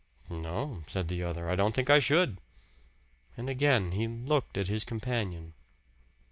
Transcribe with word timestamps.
"No," 0.31 0.83
said 0.87 1.09
the 1.09 1.21
other, 1.21 1.47
"I 1.47 1.53
don't 1.53 1.75
think 1.75 1.87
I 1.91 1.99
should." 1.99 2.41
And 3.37 3.47
again 3.47 3.91
he 3.91 4.07
looked 4.07 4.57
at 4.57 4.67
his 4.67 4.83
companion. 4.83 5.53